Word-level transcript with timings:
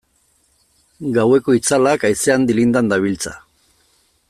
Gaueko 1.17 1.55
itzalak 1.59 2.07
haizean 2.09 2.49
dilindan 2.53 2.91
dabiltza. 2.95 3.37